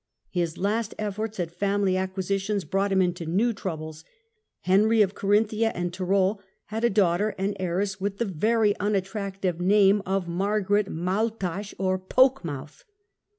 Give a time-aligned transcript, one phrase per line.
[0.31, 4.03] His last efforts at family acquisitions brought him into new troubles.
[4.61, 10.01] Henry of Carinthia and Tyrol had a daughter and heiress with the very unattractive name
[10.03, 12.83] of Margaret Maultasch or" Poke mouth